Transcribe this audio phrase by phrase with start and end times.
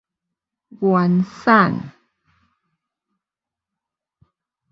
[0.79, 1.93] 原產